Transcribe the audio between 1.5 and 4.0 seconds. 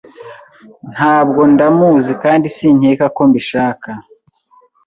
ndamuzi kandi sinkeka ko mbishaka.